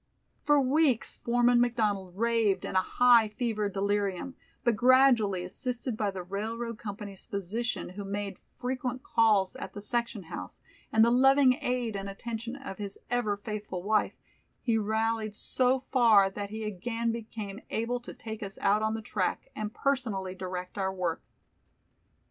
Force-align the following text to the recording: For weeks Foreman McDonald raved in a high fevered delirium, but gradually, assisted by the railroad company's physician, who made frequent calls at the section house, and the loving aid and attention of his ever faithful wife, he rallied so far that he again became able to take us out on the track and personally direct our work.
For 0.41 0.59
weeks 0.59 1.17
Foreman 1.17 1.61
McDonald 1.61 2.17
raved 2.17 2.65
in 2.65 2.75
a 2.75 2.81
high 2.81 3.27
fevered 3.27 3.73
delirium, 3.73 4.33
but 4.63 4.75
gradually, 4.75 5.43
assisted 5.43 5.95
by 5.95 6.09
the 6.09 6.23
railroad 6.23 6.79
company's 6.79 7.27
physician, 7.27 7.89
who 7.89 8.03
made 8.03 8.39
frequent 8.39 9.03
calls 9.03 9.55
at 9.57 9.73
the 9.73 9.81
section 9.83 10.23
house, 10.23 10.63
and 10.91 11.05
the 11.05 11.11
loving 11.11 11.55
aid 11.61 11.95
and 11.95 12.09
attention 12.09 12.55
of 12.55 12.79
his 12.79 12.97
ever 13.11 13.37
faithful 13.37 13.83
wife, 13.83 14.17
he 14.59 14.75
rallied 14.75 15.35
so 15.35 15.77
far 15.77 16.31
that 16.31 16.49
he 16.49 16.63
again 16.63 17.11
became 17.11 17.59
able 17.69 17.99
to 17.99 18.11
take 18.15 18.41
us 18.41 18.57
out 18.57 18.81
on 18.81 18.95
the 18.95 19.03
track 19.03 19.51
and 19.55 19.71
personally 19.71 20.33
direct 20.33 20.79
our 20.79 20.91
work. 20.91 21.21